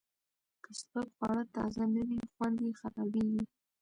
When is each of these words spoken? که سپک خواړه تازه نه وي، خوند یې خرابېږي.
که 0.63 0.71
سپک 0.79 1.07
خواړه 1.15 1.43
تازه 1.55 1.83
نه 1.95 2.01
وي، 2.07 2.21
خوند 2.33 2.57
یې 2.65 2.71
خرابېږي. 2.79 3.43